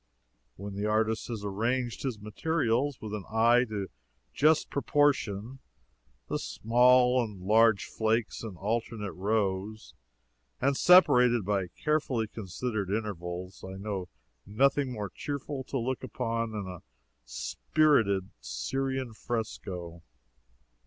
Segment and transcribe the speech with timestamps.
[0.55, 3.87] When the artist has arranged his materials with an eye to
[4.33, 5.59] just proportion
[6.27, 9.93] the small and the large flakes in alternate rows,
[10.59, 14.07] and separated by carefully considered intervals I know of
[14.47, 16.81] nothing more cheerful to look upon than a
[17.23, 20.01] spirited Syrian fresco.